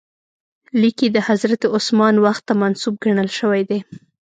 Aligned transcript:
لیک 0.79 0.97
یې 1.03 1.09
د 1.15 1.17
حضرت 1.27 1.61
عثمان 1.77 2.15
وخت 2.25 2.43
ته 2.47 2.53
منسوب 2.61 2.93
ګڼل 3.03 3.29
شوی 3.39 3.61
دی. 3.69 3.79